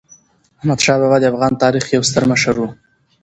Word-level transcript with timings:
احمدشاه 0.59 0.99
بابا 1.01 1.17
د 1.21 1.25
افغان 1.31 1.53
تاریخ 1.63 1.85
یو 1.95 2.03
ستر 2.09 2.23
مشر 2.31 2.53
و. 2.59 2.63